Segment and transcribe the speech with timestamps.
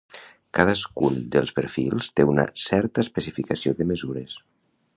[0.59, 4.39] Cadascun dels perfils té una certa especificació de mesures.